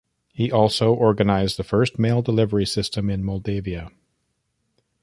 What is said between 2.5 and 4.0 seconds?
system in Moldavia.